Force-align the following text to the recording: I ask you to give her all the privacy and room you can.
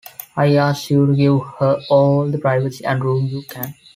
I 0.35 0.55
ask 0.55 0.89
you 0.89 1.05
to 1.05 1.15
give 1.15 1.43
her 1.59 1.79
all 1.91 2.25
the 2.27 2.39
privacy 2.39 2.83
and 2.85 3.03
room 3.05 3.27
you 3.27 3.43
can. 3.43 3.75